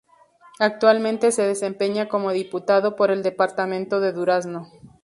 [0.57, 4.67] Actualmente se desempeña como Diputado por el Departamento de Durazno.